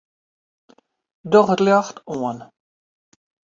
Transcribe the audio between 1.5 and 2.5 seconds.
it ljocht oan.